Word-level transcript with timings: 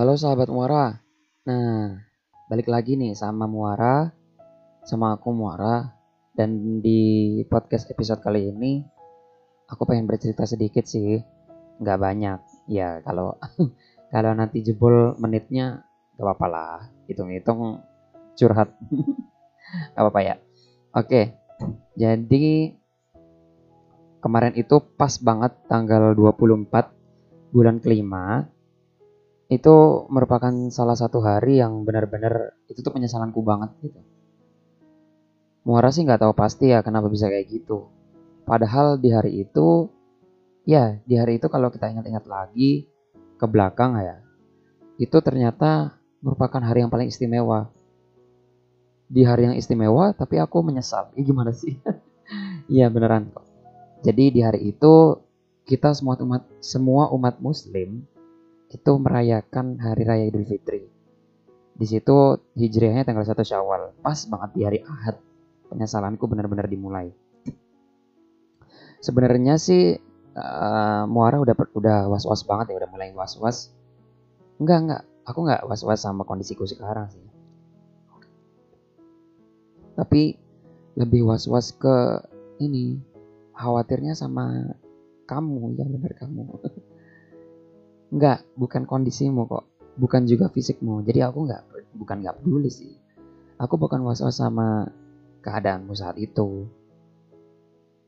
Halo 0.00 0.16
sahabat 0.16 0.48
Muara. 0.48 0.96
Nah, 1.44 1.92
balik 2.48 2.72
lagi 2.72 2.96
nih 2.96 3.12
sama 3.12 3.44
Muara, 3.44 4.08
sama 4.80 5.12
aku 5.12 5.28
Muara. 5.28 5.92
Dan 6.32 6.80
di 6.80 7.44
podcast 7.44 7.84
episode 7.92 8.24
kali 8.24 8.48
ini, 8.48 8.80
aku 9.68 9.84
pengen 9.84 10.08
bercerita 10.08 10.48
sedikit 10.48 10.88
sih, 10.88 11.20
nggak 11.84 12.00
banyak. 12.00 12.40
Ya 12.72 13.04
kalau 13.04 13.36
kalau 14.16 14.32
nanti 14.32 14.64
jebol 14.64 15.20
menitnya, 15.20 15.84
gak 16.16 16.24
apa-apa 16.24 16.46
lah. 16.48 16.80
Hitung-hitung 17.04 17.84
curhat, 18.40 18.72
gak 19.92 20.00
apa-apa 20.00 20.20
ya. 20.24 20.34
Oke, 20.96 21.36
jadi 21.92 22.72
kemarin 24.24 24.56
itu 24.56 24.80
pas 24.96 25.12
banget 25.20 25.52
tanggal 25.68 26.16
24 26.16 27.52
bulan 27.52 27.76
kelima 27.84 28.48
itu 29.50 30.06
merupakan 30.06 30.54
salah 30.70 30.94
satu 30.94 31.18
hari 31.26 31.58
yang 31.58 31.82
benar-benar 31.82 32.54
itu 32.70 32.86
tuh 32.86 32.94
penyesalanku 32.94 33.42
banget 33.42 33.74
gitu. 33.82 33.98
Muara 35.66 35.90
sih 35.90 36.06
nggak 36.06 36.22
tahu 36.22 36.32
pasti 36.38 36.70
ya 36.70 36.86
kenapa 36.86 37.10
bisa 37.10 37.26
kayak 37.26 37.50
gitu. 37.50 37.90
Padahal 38.46 38.94
di 39.02 39.10
hari 39.10 39.42
itu, 39.42 39.90
ya 40.62 41.02
di 41.02 41.18
hari 41.18 41.42
itu 41.42 41.50
kalau 41.50 41.66
kita 41.74 41.90
ingat-ingat 41.90 42.30
lagi 42.30 42.86
ke 43.36 43.46
belakang 43.50 43.98
ya, 43.98 44.22
itu 45.02 45.18
ternyata 45.18 45.98
merupakan 46.22 46.62
hari 46.62 46.86
yang 46.86 46.90
paling 46.94 47.10
istimewa. 47.10 47.74
Di 49.10 49.26
hari 49.26 49.50
yang 49.50 49.58
istimewa, 49.58 50.14
tapi 50.14 50.38
aku 50.38 50.62
menyesal. 50.62 51.10
Ini 51.18 51.26
gimana 51.34 51.50
sih? 51.50 51.74
Iya 52.70 52.86
beneran 52.86 53.26
kok. 53.34 53.42
Jadi 54.06 54.30
di 54.30 54.40
hari 54.46 54.70
itu 54.70 55.18
kita 55.66 55.90
semua 55.90 56.14
umat 56.22 56.46
semua 56.62 57.10
umat 57.10 57.42
Muslim 57.42 58.06
itu 58.70 58.92
merayakan 59.02 59.82
hari 59.82 60.02
raya 60.06 60.24
Idul 60.30 60.46
Fitri. 60.46 60.86
Di 61.74 61.86
situ 61.88 62.38
hijriahnya 62.54 63.02
tanggal 63.02 63.26
1 63.26 63.34
Syawal, 63.42 63.98
pas 63.98 64.18
banget 64.30 64.50
di 64.54 64.60
hari 64.62 64.78
Ahad. 64.86 65.18
Penyesalanku 65.66 66.26
benar-benar 66.30 66.70
dimulai. 66.70 67.10
Sebenarnya 69.00 69.56
sih 69.58 69.96
uh, 70.36 71.02
Muara 71.08 71.40
udah 71.40 71.54
udah 71.74 71.98
was-was 72.10 72.46
banget 72.46 72.74
ya, 72.74 72.84
udah 72.84 72.90
mulai 72.90 73.10
was-was. 73.16 73.72
Enggak, 74.60 74.78
enggak. 74.86 75.02
Aku 75.26 75.38
enggak 75.46 75.62
was-was 75.66 76.04
sama 76.04 76.22
kondisiku 76.22 76.68
sekarang 76.68 77.10
sih. 77.10 77.24
Tapi 79.96 80.36
lebih 81.00 81.26
was-was 81.26 81.74
ke 81.74 82.22
ini 82.60 83.00
khawatirnya 83.56 84.12
sama 84.12 84.74
kamu 85.24 85.78
ya 85.78 85.86
benar 85.86 86.12
kamu 86.18 86.44
Enggak, 88.10 88.42
bukan 88.58 88.86
kondisimu 88.90 89.46
kok. 89.46 89.64
Bukan 89.94 90.26
juga 90.26 90.50
fisikmu. 90.50 91.06
Jadi 91.06 91.22
aku 91.22 91.46
nggak 91.46 91.62
bukan 91.94 92.16
nggak 92.26 92.42
peduli 92.42 92.70
sih. 92.70 92.94
Aku 93.60 93.78
bukan 93.78 94.02
was-was 94.02 94.42
sama 94.42 94.90
keadaanmu 95.46 95.94
saat 95.94 96.18
itu. 96.18 96.66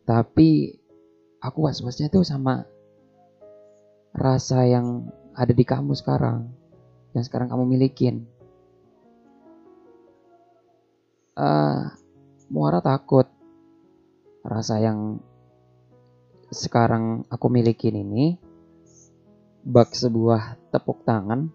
Tapi 0.03 0.75
aku 1.39 1.59
was-wasnya 1.71 2.11
tuh 2.11 2.27
sama 2.27 2.67
rasa 4.11 4.67
yang 4.67 5.07
ada 5.39 5.55
di 5.55 5.63
kamu 5.63 5.95
sekarang. 5.95 6.51
Yang 7.15 7.31
sekarang 7.31 7.53
kamu 7.53 7.65
milikin. 7.67 8.27
Uh, 11.33 11.89
Muara 12.53 12.85
takut 12.85 13.25
rasa 14.45 14.77
yang 14.77 15.23
sekarang 16.53 17.25
aku 17.33 17.49
milikin 17.49 17.97
ini 17.97 18.37
bak 19.63 19.95
sebuah 19.95 20.59
tepuk 20.75 21.07
tangan 21.07 21.47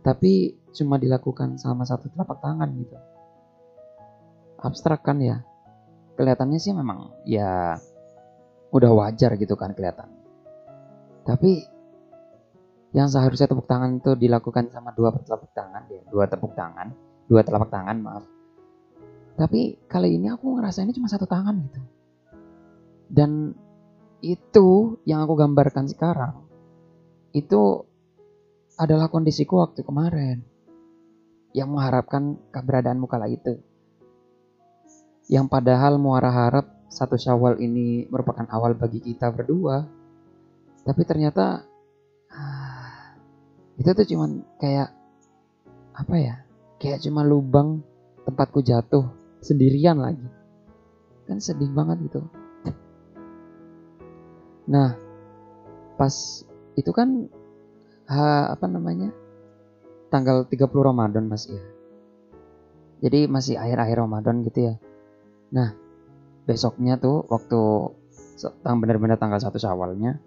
tapi 0.00 0.56
cuma 0.72 0.96
dilakukan 0.96 1.60
sama 1.60 1.84
satu 1.84 2.08
telapak 2.08 2.40
tangan 2.40 2.70
gitu. 2.80 2.96
Abstrak 4.58 5.04
kan 5.04 5.20
ya? 5.20 5.44
Kelihatannya 6.16 6.58
sih 6.58 6.72
memang 6.72 7.12
ya 7.28 7.76
udah 8.72 8.90
wajar 8.96 9.36
gitu 9.36 9.52
kan 9.52 9.76
kelihatan. 9.76 10.08
Tapi 11.28 11.60
yang 12.96 13.12
seharusnya 13.12 13.52
tepuk 13.52 13.68
tangan 13.68 14.00
itu 14.00 14.16
dilakukan 14.16 14.72
sama 14.72 14.96
dua 14.96 15.12
telapak 15.12 15.52
tangan 15.52 15.84
ya 15.92 16.00
dua 16.08 16.24
tepuk 16.24 16.56
tangan 16.56 16.88
dua 17.28 17.44
telapak 17.44 17.68
tangan 17.68 17.96
maaf. 18.00 18.24
Tapi 19.36 19.76
kali 19.86 20.16
ini 20.16 20.32
aku 20.32 20.56
ngerasa 20.56 20.88
ini 20.88 20.96
cuma 20.96 21.06
satu 21.06 21.28
tangan 21.28 21.54
gitu. 21.68 21.80
Dan 23.12 23.52
itu 24.24 24.98
yang 25.04 25.22
aku 25.22 25.36
gambarkan 25.36 25.86
sekarang 25.86 26.47
itu 27.36 27.84
adalah 28.78 29.10
kondisiku 29.10 29.60
waktu 29.60 29.82
kemarin 29.82 30.40
yang 31.56 31.72
mengharapkan 31.72 32.38
keberadaanmu 32.54 33.06
kala 33.10 33.26
itu. 33.26 33.58
Yang 35.28 35.46
padahal 35.52 36.00
muara 36.00 36.30
harap 36.32 36.66
satu 36.88 37.20
syawal 37.20 37.60
ini 37.60 38.08
merupakan 38.08 38.48
awal 38.48 38.72
bagi 38.78 39.02
kita 39.02 39.28
berdua. 39.28 39.84
Tapi 40.86 41.02
ternyata 41.04 41.66
ah, 42.32 43.12
itu 43.76 43.90
tuh 43.92 44.06
cuman 44.08 44.40
kayak 44.56 44.88
apa 45.92 46.14
ya? 46.16 46.36
Kayak 46.78 47.02
cuma 47.04 47.26
lubang 47.26 47.82
tempatku 48.24 48.62
jatuh 48.64 49.04
sendirian 49.42 49.98
lagi. 50.00 50.24
Kan 51.26 51.42
sedih 51.42 51.68
banget 51.74 52.08
gitu. 52.08 52.24
Nah, 54.68 54.96
pas 55.96 56.44
itu 56.78 56.94
kan 56.94 57.26
ha, 58.06 58.54
apa 58.54 58.70
namanya 58.70 59.10
tanggal 60.14 60.46
30 60.46 60.70
Ramadan 60.70 61.26
mas 61.26 61.50
ya. 61.50 61.58
Jadi 63.02 63.26
masih 63.26 63.58
akhir-akhir 63.58 63.98
Ramadan 63.98 64.46
gitu 64.46 64.70
ya. 64.70 64.74
Nah 65.50 65.74
besoknya 66.46 66.96
tuh 67.02 67.26
waktu 67.26 67.60
benar-benar 68.62 69.18
tanggal 69.18 69.42
satu 69.42 69.58
Syawalnya 69.58 70.22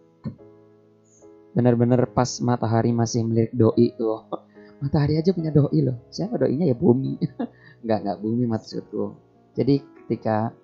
benar-benar 1.56 2.12
pas 2.12 2.40
matahari 2.44 2.92
masih 2.92 3.24
melirik 3.24 3.56
doi 3.56 3.96
tuh. 3.96 4.28
Matahari 4.84 5.16
aja 5.16 5.32
punya 5.32 5.54
doi 5.54 5.80
loh. 5.80 5.98
Siapa 6.10 6.36
doinya? 6.42 6.66
Ya 6.66 6.74
bumi. 6.74 7.16
Nggak 7.86 7.98
nggak 8.06 8.18
bumi 8.22 8.44
maksudku 8.50 9.32
jadi 9.52 9.84
ketika 10.04 10.56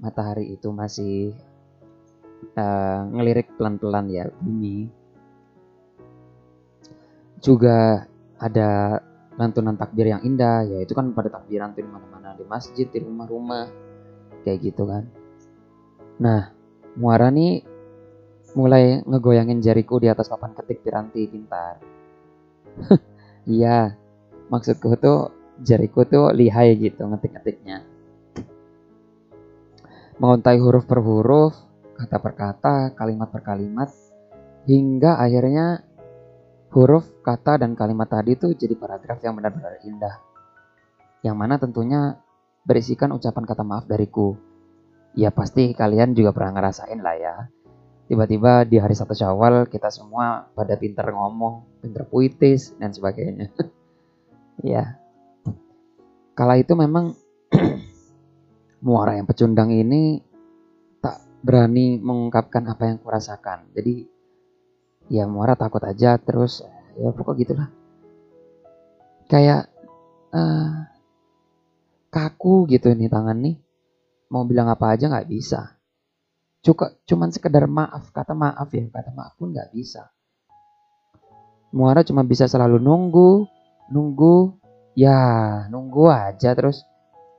matahari 0.00 0.52
itu 0.52 0.68
masih 0.68 1.32
uh, 2.58 3.08
ngelirik 3.08 3.48
pelan-pelan 3.56 4.06
ya 4.12 4.28
bumi 4.40 4.92
juga 7.44 8.08
ada 8.40 8.98
lantunan 9.36 9.76
takbir 9.76 10.08
yang 10.08 10.24
indah 10.24 10.64
ya 10.64 10.78
itu 10.80 10.96
kan 10.96 11.12
pada 11.12 11.28
takbiran 11.28 11.76
tuh 11.76 11.84
di 11.84 11.90
mana-mana 11.92 12.32
di 12.32 12.48
masjid 12.48 12.88
di 12.88 12.98
rumah-rumah 13.04 13.68
kayak 14.48 14.72
gitu 14.72 14.88
kan. 14.88 15.04
Nah 16.24 16.48
muara 16.96 17.28
nih 17.28 17.60
mulai 18.56 19.04
ngegoyangin 19.04 19.60
jariku 19.60 20.00
di 20.00 20.08
atas 20.08 20.32
papan 20.32 20.56
ketik 20.56 20.80
piranti 20.80 21.28
pintar. 21.28 21.76
Iya 23.44 23.92
maksudku 24.48 24.96
tuh 24.96 25.28
jariku 25.60 26.08
tuh 26.08 26.32
lihai 26.32 26.80
gitu 26.80 27.04
ngetik-ngetiknya. 27.04 27.84
Menguntai 30.16 30.56
huruf 30.56 30.88
per 30.88 31.04
huruf 31.04 31.52
kata 31.92 32.16
per 32.24 32.32
kata 32.32 32.74
kalimat 32.96 33.28
per 33.28 33.44
kalimat 33.44 33.92
hingga 34.64 35.20
akhirnya 35.20 35.84
huruf, 36.74 37.06
kata, 37.22 37.62
dan 37.62 37.78
kalimat 37.78 38.10
tadi 38.10 38.34
itu 38.34 38.50
jadi 38.50 38.74
paragraf 38.74 39.22
yang 39.22 39.38
benar-benar 39.38 39.78
indah. 39.86 40.18
Yang 41.22 41.36
mana 41.38 41.54
tentunya 41.56 42.18
berisikan 42.66 43.14
ucapan 43.14 43.46
kata 43.46 43.62
maaf 43.62 43.86
dariku. 43.86 44.34
Ya 45.14 45.30
pasti 45.30 45.70
kalian 45.70 46.18
juga 46.18 46.34
pernah 46.34 46.58
ngerasain 46.58 46.98
lah 46.98 47.14
ya. 47.14 47.34
Tiba-tiba 48.10 48.66
di 48.68 48.76
hari 48.82 48.92
satu 48.92 49.14
syawal 49.14 49.70
kita 49.70 49.88
semua 49.88 50.50
pada 50.52 50.74
pinter 50.74 51.06
ngomong, 51.08 51.80
pinter 51.80 52.04
puitis, 52.04 52.74
dan 52.76 52.90
sebagainya. 52.90 53.48
ya. 54.74 54.98
Kala 56.34 56.58
itu 56.58 56.74
memang 56.74 57.14
muara 58.84 59.14
yang 59.16 59.30
pecundang 59.30 59.70
ini 59.70 60.18
tak 60.98 61.22
berani 61.46 62.02
mengungkapkan 62.02 62.66
apa 62.66 62.90
yang 62.90 62.98
kurasakan. 62.98 63.70
Jadi 63.72 64.10
ya 65.08 65.28
muara 65.28 65.54
takut 65.56 65.80
aja 65.84 66.16
terus 66.16 66.64
ya 66.98 67.10
pokok 67.10 67.34
gitulah. 67.38 67.68
Kayak 69.26 69.72
uh, 70.30 70.86
kaku 72.12 72.70
gitu 72.70 72.92
nih 72.94 73.10
tangan 73.10 73.38
nih. 73.40 73.56
Mau 74.30 74.46
bilang 74.46 74.70
apa 74.70 74.94
aja 74.94 75.10
nggak 75.10 75.28
bisa. 75.30 75.78
Cuka, 76.64 76.96
cuman 77.04 77.28
sekedar 77.28 77.68
maaf 77.68 78.08
kata 78.14 78.32
maaf 78.32 78.72
ya 78.72 78.88
kata 78.88 79.12
maaf 79.12 79.36
pun 79.36 79.52
nggak 79.52 79.70
bisa. 79.74 80.08
Muara 81.74 82.06
cuma 82.06 82.22
bisa 82.22 82.46
selalu 82.46 82.78
nunggu 82.78 83.44
nunggu 83.90 84.56
ya 84.94 85.18
nunggu 85.68 86.08
aja 86.08 86.54
terus. 86.54 86.86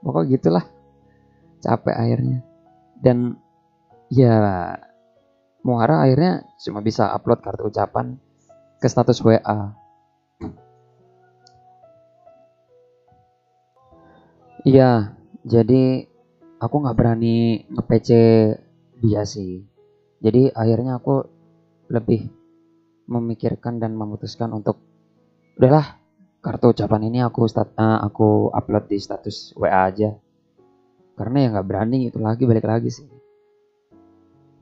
Pokok 0.04 0.30
gitulah. 0.30 0.66
Capek 1.64 1.96
akhirnya. 1.96 2.40
Dan 3.02 3.40
ya 4.14 4.38
Muara 5.66 6.06
akhirnya 6.06 6.46
cuma 6.62 6.86
bisa 6.86 7.10
upload 7.10 7.42
kartu 7.42 7.74
ucapan 7.74 8.22
ke 8.86 8.94
status 8.94 9.18
WA. 9.26 9.74
Iya, 14.62 15.18
jadi 15.42 16.06
aku 16.62 16.76
nggak 16.86 16.94
berani 16.94 17.66
nge-PC 17.66 18.10
dia 19.02 19.26
sih. 19.26 19.66
Jadi 20.22 20.54
akhirnya 20.54 21.02
aku 21.02 21.26
lebih 21.90 22.30
memikirkan 23.10 23.82
dan 23.82 23.98
memutuskan 23.98 24.54
untuk 24.54 24.78
udahlah 25.58 25.98
kartu 26.46 26.78
ucapan 26.78 27.10
ini 27.10 27.26
aku 27.26 27.50
stat 27.50 27.74
uh, 27.82 28.06
aku 28.06 28.54
upload 28.54 28.86
di 28.86 29.02
status 29.02 29.58
WA 29.58 29.90
aja. 29.90 30.14
Karena 31.18 31.38
ya 31.42 31.48
nggak 31.58 31.66
berani 31.66 32.06
itu 32.06 32.22
lagi 32.22 32.46
balik 32.46 32.70
lagi 32.70 32.94
sih. 32.94 33.10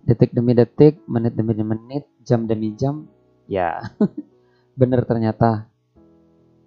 Detik 0.07 0.31
demi 0.31 0.55
detik, 0.55 1.03
menit 1.11 1.35
demi 1.35 1.55
menit, 1.59 2.07
jam 2.23 2.47
demi 2.47 2.75
jam, 2.75 3.07
ya. 3.47 3.93
Bener 4.79 5.05
ternyata 5.05 5.69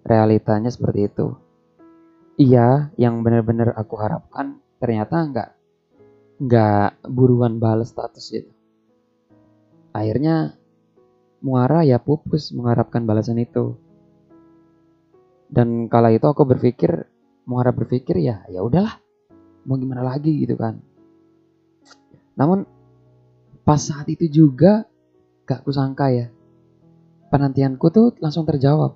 realitanya 0.07 0.71
seperti 0.71 1.11
itu. 1.11 1.27
Iya 2.37 2.93
yang 2.95 3.25
benar-benar 3.25 3.73
aku 3.75 3.97
harapkan 3.99 4.61
ternyata 4.77 5.25
nggak 5.25 5.49
nggak 6.37 6.89
buruan 7.09 7.57
balas 7.57 7.91
status 7.91 8.29
gitu. 8.29 8.51
Akhirnya 9.91 10.53
muara 11.41 11.81
ya 11.81 11.97
pupus 11.97 12.53
mengharapkan 12.53 13.03
balasan 13.03 13.41
itu. 13.41 13.75
Dan 15.49 15.89
kala 15.89 16.13
itu 16.13 16.27
aku 16.29 16.45
berpikir 16.45 17.09
muara 17.47 17.71
berpikir 17.71 18.19
ya 18.19 18.43
ya 18.51 18.61
udahlah 18.61 18.99
mau 19.65 19.75
gimana 19.75 20.05
lagi 20.05 20.31
gitu 20.37 20.55
kan. 20.55 20.79
Namun 22.37 22.63
pas 23.65 23.81
saat 23.81 24.07
itu 24.07 24.29
juga 24.29 24.85
gak 25.43 25.65
kusangka 25.65 26.07
ya 26.13 26.27
penantianku 27.27 27.87
tuh 27.91 28.15
langsung 28.23 28.47
terjawab 28.47 28.95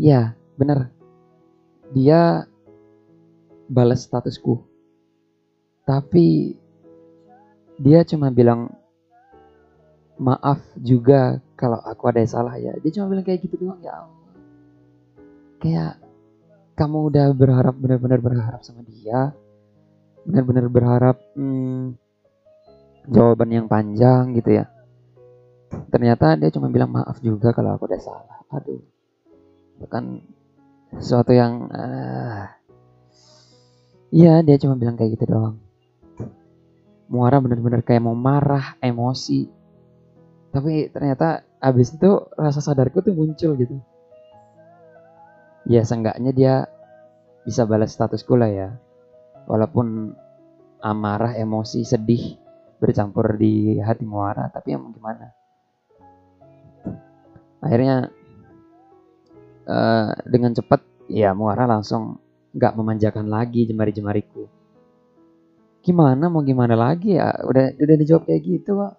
ya 0.00 0.34
bener 0.58 0.90
dia 1.90 2.46
balas 3.70 4.02
statusku. 4.02 4.62
Tapi 5.86 6.58
dia 7.78 8.02
cuma 8.02 8.34
bilang 8.34 8.70
maaf 10.20 10.60
juga 10.76 11.38
kalau 11.54 11.78
aku 11.82 12.10
ada 12.10 12.18
yang 12.22 12.30
salah 12.30 12.54
ya. 12.58 12.74
Dia 12.82 12.90
cuma 12.98 13.06
bilang 13.14 13.24
kayak 13.26 13.46
gitu 13.46 13.56
doang 13.62 13.80
ya. 13.82 13.94
Kayak 15.62 16.02
kamu 16.74 17.14
udah 17.14 17.26
berharap 17.34 17.74
benar-benar 17.78 18.20
berharap 18.22 18.60
sama 18.66 18.82
dia, 18.86 19.34
benar-benar 20.26 20.66
berharap 20.70 21.16
hmm, 21.38 21.94
jawaban 23.10 23.50
yang 23.54 23.66
panjang 23.70 24.34
gitu 24.34 24.62
ya. 24.62 24.66
Ternyata 25.70 26.34
dia 26.34 26.50
cuma 26.50 26.66
bilang 26.70 26.90
maaf 26.90 27.22
juga 27.22 27.54
kalau 27.54 27.78
aku 27.78 27.86
udah 27.86 28.00
salah. 28.02 28.38
Aduh, 28.50 28.82
bahkan 29.78 30.22
sesuatu 30.98 31.30
yang 31.30 31.70
uh, 31.70 32.50
iya 34.10 34.42
dia 34.42 34.58
cuma 34.58 34.74
bilang 34.74 34.98
kayak 34.98 35.14
gitu 35.14 35.30
doang. 35.30 35.62
Muara 37.10 37.42
bener-bener 37.42 37.82
kayak 37.82 38.02
mau 38.02 38.14
marah 38.14 38.78
emosi. 38.82 39.46
Tapi 40.50 40.90
ternyata 40.90 41.46
abis 41.62 41.94
itu 41.94 42.10
rasa 42.34 42.58
sadarku 42.58 43.02
tuh 43.02 43.14
muncul 43.14 43.54
gitu. 43.54 43.78
Ya 45.66 45.86
seenggaknya 45.86 46.30
dia 46.34 46.54
bisa 47.46 47.66
balas 47.66 47.94
statusku 47.94 48.34
lah 48.34 48.50
ya. 48.50 48.68
Walaupun 49.46 50.14
amarah 50.82 51.34
emosi 51.34 51.86
sedih 51.86 52.38
bercampur 52.82 53.38
di 53.38 53.78
hati 53.78 54.06
muara. 54.06 54.50
Tapi 54.50 54.74
yang 54.74 54.90
gimana 54.94 55.39
akhirnya 57.60 58.12
uh, 59.68 60.10
dengan 60.26 60.52
cepat 60.56 60.80
ya 61.06 61.32
Muara 61.36 61.68
langsung 61.68 62.18
nggak 62.50 62.74
memanjakan 62.74 63.30
lagi 63.30 63.68
jemari-jemariku. 63.68 64.50
Gimana 65.80 66.28
mau 66.28 66.44
gimana 66.44 66.76
lagi 66.76 67.16
ya? 67.16 67.32
Udah 67.46 67.72
udah 67.78 67.96
dijawab 67.96 68.28
kayak 68.28 68.42
gitu 68.44 68.70
kok. 68.76 68.94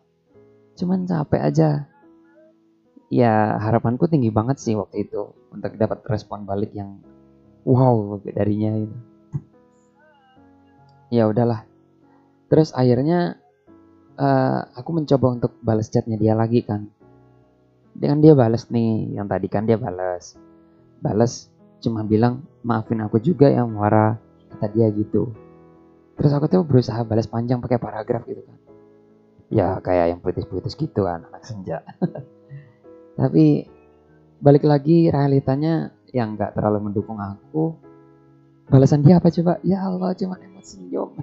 Cuman 0.80 1.06
capek 1.06 1.42
aja. 1.42 1.70
Ya 3.12 3.60
harapanku 3.60 4.08
tinggi 4.08 4.32
banget 4.32 4.58
sih 4.64 4.74
waktu 4.74 5.04
itu 5.04 5.36
untuk 5.52 5.76
dapat 5.76 6.00
respon 6.08 6.48
balik 6.48 6.72
yang 6.72 7.04
wow 7.68 8.18
darinya 8.24 8.88
itu. 8.88 8.98
Ya 11.12 11.28
udahlah. 11.28 11.68
Terus 12.48 12.72
akhirnya 12.72 13.36
uh, 14.16 14.64
aku 14.80 14.96
mencoba 14.96 15.28
untuk 15.36 15.52
balas 15.60 15.92
chatnya 15.92 16.16
dia 16.16 16.34
lagi 16.34 16.64
kan. 16.64 16.88
Dengan 18.02 18.18
dia 18.18 18.34
balas 18.34 18.66
nih, 18.74 19.14
yang 19.14 19.30
tadi 19.30 19.46
kan 19.46 19.70
dia 19.70 19.78
balas 19.78 20.34
balas 21.02 21.54
cuma 21.82 22.02
bilang 22.06 22.46
maafin 22.62 23.02
aku 23.02 23.18
juga 23.22 23.50
yang 23.50 23.70
muara 23.70 24.18
kata 24.54 24.74
dia 24.74 24.90
gitu. 24.90 25.30
Terus 26.18 26.34
aku 26.34 26.50
tuh 26.50 26.66
berusaha 26.66 27.02
balas 27.06 27.30
panjang 27.30 27.62
pakai 27.62 27.78
paragraf 27.78 28.26
gitu 28.26 28.42
kan. 28.42 28.58
Ya 29.54 29.78
kayak 29.86 30.18
yang 30.18 30.20
puitis-puitis 30.22 30.74
gitu 30.78 31.06
kan 31.06 31.30
anak 31.30 31.46
senja. 31.46 31.86
Tapi 33.22 33.70
balik 34.42 34.66
lagi 34.66 35.14
realitanya 35.14 35.94
yang 36.10 36.34
nggak 36.34 36.58
terlalu 36.58 36.90
mendukung 36.90 37.22
aku 37.22 37.78
balasan 38.70 39.06
dia 39.06 39.22
apa 39.22 39.30
coba? 39.30 39.62
Ya 39.62 39.82
Allah 39.86 40.18
cuma 40.18 40.42
emot 40.42 40.66
senyum. 40.66 41.14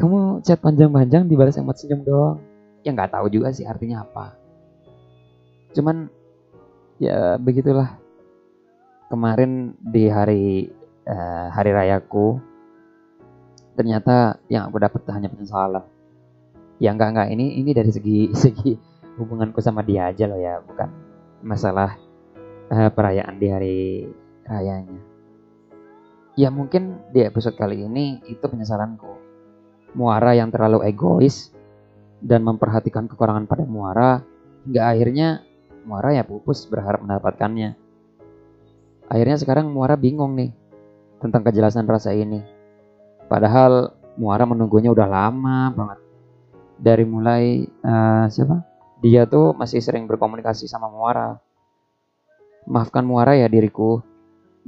Kamu 0.00 0.40
chat 0.44 0.60
panjang-panjang 0.60 1.28
dibalas 1.28 1.56
emot 1.60 1.76
senyum 1.76 2.04
doang 2.04 2.49
ya 2.84 2.90
nggak 2.92 3.12
tahu 3.12 3.26
juga 3.28 3.52
sih 3.52 3.64
artinya 3.68 4.04
apa. 4.04 4.36
Cuman 5.76 6.10
ya 7.00 7.36
begitulah. 7.40 7.98
Kemarin 9.10 9.74
di 9.82 10.06
hari 10.06 10.70
uh, 11.02 11.50
hari 11.50 11.74
rayaku 11.74 12.38
ternyata 13.74 14.38
yang 14.46 14.70
aku 14.70 14.78
dapat 14.78 15.02
hanya 15.10 15.26
penyesalan. 15.26 15.82
Ya 16.78 16.94
enggak 16.94 17.18
enggak 17.18 17.28
ini 17.34 17.58
ini 17.58 17.74
dari 17.74 17.90
segi 17.90 18.30
segi 18.46 18.78
hubunganku 19.18 19.58
sama 19.58 19.82
dia 19.82 20.14
aja 20.14 20.30
loh 20.30 20.38
ya 20.38 20.62
bukan 20.62 20.88
masalah 21.42 21.98
uh, 22.70 22.90
perayaan 22.94 23.34
di 23.42 23.46
hari 23.50 23.78
rayanya. 24.46 25.02
Ya 26.38 26.48
mungkin 26.54 27.02
di 27.10 27.26
episode 27.26 27.58
kali 27.58 27.82
ini 27.82 28.22
itu 28.30 28.46
penyesalanku. 28.46 29.10
Muara 29.98 30.38
yang 30.38 30.54
terlalu 30.54 30.86
egois 30.86 31.50
dan 32.20 32.44
memperhatikan 32.44 33.08
kekurangan 33.08 33.48
pada 33.48 33.64
muara 33.64 34.20
hingga 34.64 34.82
akhirnya 34.92 35.28
Muara 35.80 36.12
ya 36.12 36.24
pupus 36.28 36.68
berharap 36.68 37.00
mendapatkannya. 37.00 37.72
Akhirnya 39.08 39.36
sekarang 39.40 39.72
Muara 39.72 39.96
bingung 39.96 40.36
nih 40.36 40.52
tentang 41.18 41.40
kejelasan 41.44 41.88
rasa 41.88 42.12
ini. 42.12 42.44
Padahal 43.26 43.96
Muara 44.20 44.44
menunggunya 44.44 44.92
udah 44.92 45.08
lama 45.08 45.72
banget. 45.72 45.98
Dari 46.80 47.04
mulai 47.08 47.64
uh, 47.84 48.28
siapa? 48.28 48.64
Dia 49.00 49.24
tuh 49.24 49.56
masih 49.56 49.80
sering 49.80 50.04
berkomunikasi 50.04 50.68
sama 50.68 50.92
Muara. 50.92 51.40
Maafkan 52.68 53.08
Muara 53.08 53.32
ya 53.32 53.48
diriku 53.48 54.04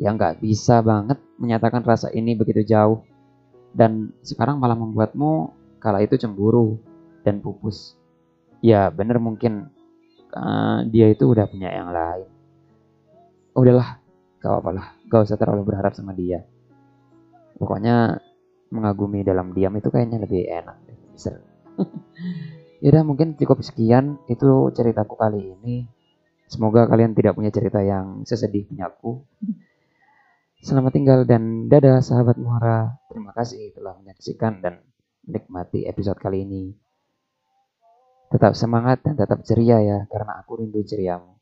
yang 0.01 0.17
nggak 0.17 0.41
bisa 0.41 0.81
banget 0.81 1.21
menyatakan 1.37 1.85
rasa 1.85 2.09
ini 2.17 2.33
begitu 2.33 2.65
jauh 2.65 3.05
dan 3.77 4.17
sekarang 4.25 4.57
malah 4.57 4.73
membuatmu 4.73 5.53
kala 5.77 6.01
itu 6.01 6.17
cemburu 6.17 6.81
dan 7.23 7.43
pupus. 7.43 7.99
Ya 8.63 8.91
bener 8.95 9.19
mungkin 9.19 9.71
uh, 10.37 10.83
dia 10.89 11.13
itu 11.13 11.29
udah 11.29 11.47
punya 11.47 11.71
yang 11.71 11.93
lain 11.93 12.29
udahlah 13.53 14.01
gak 14.41 14.49
apa-apa 14.49 14.71
lah 14.73 14.87
gak 15.09 15.23
usah 15.29 15.37
terlalu 15.37 15.73
berharap 15.73 15.93
sama 15.93 16.17
dia 16.17 16.45
pokoknya 17.61 18.19
mengagumi 18.73 19.21
dalam 19.23 19.53
diam 19.53 19.77
itu 19.77 19.93
kayaknya 19.93 20.25
lebih 20.25 20.49
enak 20.49 20.77
seru 21.15 21.45
yaudah 22.83 23.05
mungkin 23.05 23.37
cukup 23.37 23.61
sekian 23.61 24.19
itu 24.27 24.73
ceritaku 24.73 25.15
kali 25.21 25.53
ini 25.61 25.87
semoga 26.49 26.89
kalian 26.89 27.13
tidak 27.13 27.37
punya 27.37 27.53
cerita 27.53 27.81
yang 27.85 28.25
sesedih 28.25 28.67
punya 28.69 28.89
aku 28.89 29.23
Selamat 30.63 30.95
tinggal 30.95 31.27
dan 31.27 31.67
dadah 31.67 31.99
sahabat 31.99 32.39
Muara. 32.39 32.95
Terima 33.11 33.35
kasih 33.35 33.75
telah 33.75 33.99
menyaksikan 33.99 34.63
dan 34.63 34.79
menikmati 35.27 35.91
episode 35.91 36.23
kali 36.23 36.47
ini. 36.47 36.71
Tetap 38.33 38.57
semangat 38.57 39.05
dan 39.05 39.15
tetap 39.15 39.45
ceria 39.45 39.79
ya, 39.85 39.99
karena 40.09 40.41
aku 40.41 40.65
rindu 40.65 40.81
ceriamu. 40.81 41.42